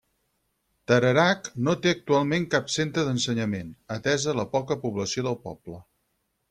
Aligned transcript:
Tarerac 0.91 1.49
no 1.67 1.75
té 1.83 1.93
actualment 1.97 2.47
cap 2.55 2.73
centre 2.77 3.05
d'ensenyament, 3.11 3.71
atesa 3.99 4.37
la 4.43 4.51
poca 4.59 4.83
població 4.87 5.29
del 5.31 5.41
poble. 5.49 5.81